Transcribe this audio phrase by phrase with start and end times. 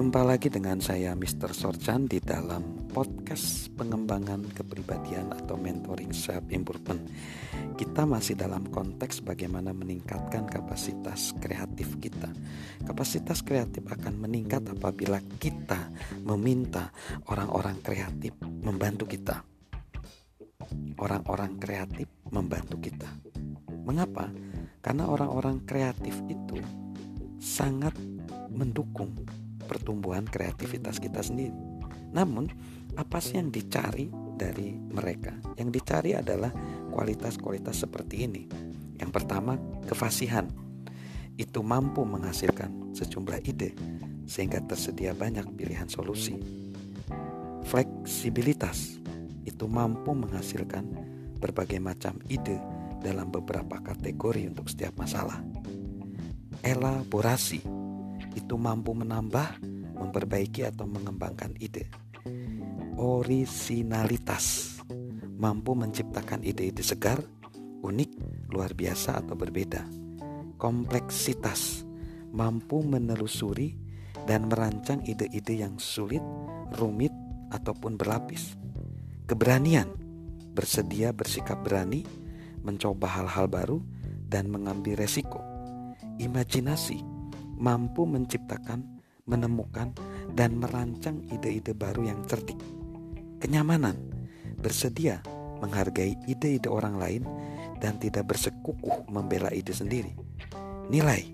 [0.00, 1.52] Jumpa lagi dengan saya Mr.
[1.52, 7.04] Sorchan di dalam podcast pengembangan kepribadian atau mentoring self improvement.
[7.76, 12.32] Kita masih dalam konteks bagaimana meningkatkan kapasitas kreatif kita.
[12.80, 15.92] Kapasitas kreatif akan meningkat apabila kita
[16.24, 16.88] meminta
[17.28, 19.44] orang-orang kreatif membantu kita.
[20.96, 23.20] Orang-orang kreatif membantu kita.
[23.84, 24.32] Mengapa?
[24.80, 26.56] Karena orang-orang kreatif itu
[27.36, 27.92] sangat
[28.48, 29.12] mendukung
[29.90, 31.50] pertumbuhan kreativitas kita sendiri.
[32.14, 32.46] Namun,
[32.94, 34.06] apa sih yang dicari
[34.38, 35.34] dari mereka?
[35.58, 36.54] Yang dicari adalah
[36.94, 38.46] kualitas-kualitas seperti ini.
[39.02, 39.58] Yang pertama,
[39.90, 40.46] kefasihan.
[41.34, 43.74] Itu mampu menghasilkan sejumlah ide
[44.30, 46.38] sehingga tersedia banyak pilihan solusi.
[47.66, 49.02] Fleksibilitas
[49.42, 50.86] itu mampu menghasilkan
[51.42, 52.62] berbagai macam ide
[53.02, 55.42] dalam beberapa kategori untuk setiap masalah.
[56.62, 57.64] Elaborasi
[58.36, 59.69] itu mampu menambah,
[60.00, 61.92] memperbaiki atau mengembangkan ide.
[62.96, 64.76] Originalitas
[65.36, 67.20] mampu menciptakan ide-ide segar,
[67.80, 68.10] unik,
[68.52, 69.84] luar biasa atau berbeda.
[70.60, 71.84] Kompleksitas
[72.32, 73.76] mampu menelusuri
[74.28, 76.20] dan merancang ide-ide yang sulit,
[76.76, 77.12] rumit,
[77.50, 78.54] ataupun berlapis.
[79.26, 79.90] Keberanian
[80.54, 82.04] bersedia bersikap berani,
[82.60, 83.78] mencoba hal-hal baru,
[84.30, 85.40] dan mengambil resiko.
[86.20, 87.00] Imajinasi
[87.58, 89.92] mampu menciptakan, menemukan,
[90.32, 92.58] dan merancang ide-ide baru yang cerdik.
[93.40, 93.96] Kenyamanan,
[94.60, 95.24] bersedia
[95.60, 97.22] menghargai ide-ide orang lain
[97.80, 100.12] dan tidak bersekukuh membela ide sendiri.
[100.92, 101.24] Nilai,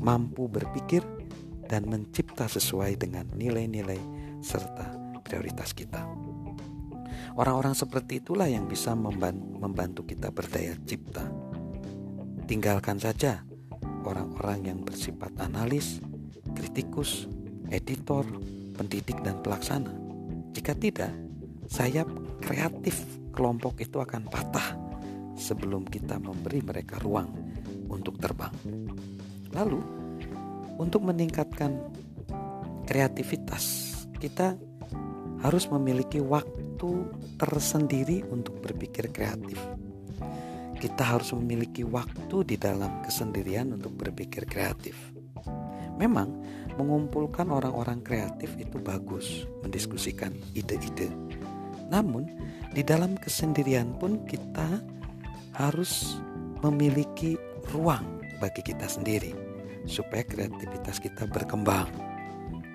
[0.00, 1.00] mampu berpikir
[1.66, 3.98] dan mencipta sesuai dengan nilai-nilai
[4.44, 6.04] serta prioritas kita.
[7.36, 11.26] Orang-orang seperti itulah yang bisa membantu kita berdaya cipta.
[12.46, 13.44] Tinggalkan saja
[14.06, 16.00] orang-orang yang bersifat analis,
[16.56, 17.28] kritikus,
[17.68, 18.24] editor,
[18.74, 19.92] pendidik, dan pelaksana.
[20.56, 21.12] Jika tidak,
[21.68, 22.08] sayap
[22.40, 23.04] kreatif
[23.36, 24.74] kelompok itu akan patah
[25.36, 27.28] sebelum kita memberi mereka ruang
[27.92, 28.56] untuk terbang.
[29.52, 29.80] Lalu,
[30.80, 31.76] untuk meningkatkan
[32.88, 34.56] kreativitas, kita
[35.44, 36.90] harus memiliki waktu
[37.36, 39.60] tersendiri untuk berpikir kreatif
[40.76, 45.15] kita harus memiliki waktu di dalam kesendirian untuk berpikir kreatif.
[45.96, 46.28] Memang,
[46.76, 51.08] mengumpulkan orang-orang kreatif itu bagus, mendiskusikan ide-ide.
[51.88, 52.28] Namun,
[52.76, 54.84] di dalam kesendirian pun kita
[55.56, 56.20] harus
[56.60, 57.40] memiliki
[57.72, 58.04] ruang
[58.36, 59.32] bagi kita sendiri
[59.88, 61.88] supaya kreativitas kita berkembang.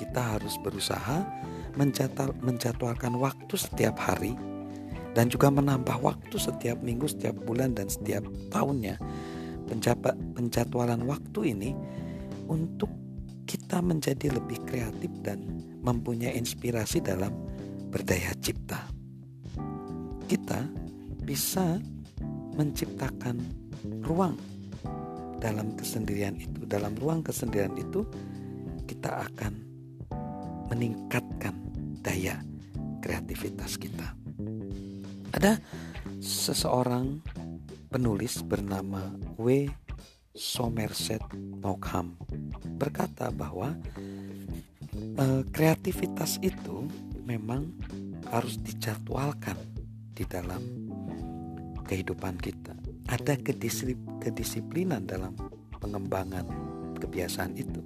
[0.00, 1.20] Kita harus berusaha
[2.40, 4.32] menjadwalkan waktu setiap hari
[5.12, 8.96] dan juga menambah waktu setiap minggu, setiap bulan dan setiap tahunnya.
[9.68, 11.76] Penjadwalan waktu ini
[12.48, 12.88] untuk
[13.44, 15.42] kita menjadi lebih kreatif dan
[15.82, 17.34] mempunyai inspirasi dalam
[17.90, 18.88] berdaya cipta.
[20.30, 20.64] Kita
[21.22, 21.76] bisa
[22.56, 23.36] menciptakan
[24.04, 24.36] ruang
[25.42, 26.64] dalam kesendirian itu.
[26.64, 28.06] Dalam ruang kesendirian itu
[28.86, 29.52] kita akan
[30.70, 31.52] meningkatkan
[32.00, 32.40] daya
[33.02, 34.14] kreativitas kita.
[35.34, 35.58] Ada
[36.22, 37.18] seseorang
[37.90, 39.68] penulis bernama W.
[40.32, 41.20] Somerset
[41.60, 42.16] Maugham
[42.80, 43.76] berkata bahwa
[44.96, 46.88] e, kreativitas itu
[47.28, 47.68] memang
[48.32, 49.60] harus dijadwalkan
[50.16, 50.64] di dalam
[51.84, 52.72] kehidupan kita.
[53.12, 53.36] Ada
[54.24, 55.36] kedisiplinan dalam
[55.76, 56.48] pengembangan
[56.96, 57.84] kebiasaan itu.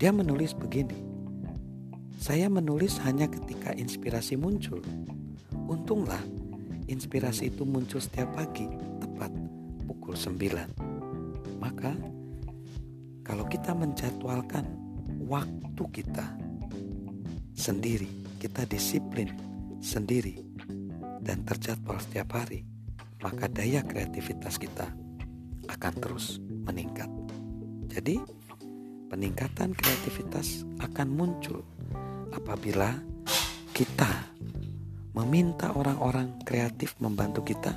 [0.00, 0.96] Dia menulis begini.
[2.16, 4.80] Saya menulis hanya ketika inspirasi muncul
[5.64, 6.20] Untunglah
[6.92, 8.68] inspirasi itu muncul setiap pagi
[9.00, 9.32] tepat
[9.88, 10.93] pukul 9.
[11.64, 11.96] Maka
[13.24, 14.68] kalau kita menjadwalkan
[15.24, 16.36] waktu kita
[17.56, 18.04] sendiri,
[18.36, 19.32] kita disiplin
[19.80, 20.44] sendiri
[21.24, 22.68] dan terjadwal setiap hari,
[23.24, 24.92] maka daya kreativitas kita
[25.72, 26.36] akan terus
[26.68, 27.08] meningkat.
[27.88, 28.20] Jadi,
[29.08, 31.64] peningkatan kreativitas akan muncul
[32.36, 32.92] apabila
[33.72, 34.28] kita
[35.16, 37.72] meminta orang-orang kreatif membantu kita,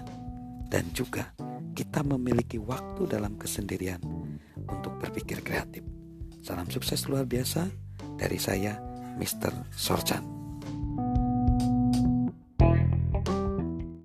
[0.68, 1.32] dan juga
[1.78, 4.02] kita memiliki waktu dalam kesendirian
[4.66, 5.86] untuk berpikir kreatif.
[6.42, 7.70] Salam sukses luar biasa
[8.18, 8.82] dari saya,
[9.22, 9.54] Mr.
[9.70, 10.37] Sorchan.